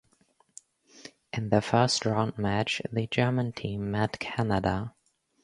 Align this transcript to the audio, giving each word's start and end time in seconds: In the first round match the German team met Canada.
In 1.31 1.51
the 1.51 1.61
first 1.61 2.07
round 2.07 2.35
match 2.39 2.81
the 2.91 3.05
German 3.05 3.51
team 3.51 3.91
met 3.91 4.17
Canada. 4.19 4.95